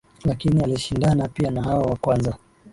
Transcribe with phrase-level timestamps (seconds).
[0.25, 2.37] lakini alishindana pia na hao wa kwanza